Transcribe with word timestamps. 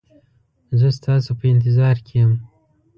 زه 0.79 0.87
ستاسو 0.97 1.31
په 1.39 1.45
انتظار 1.53 1.95
کې 2.05 2.13
یم 2.21 2.31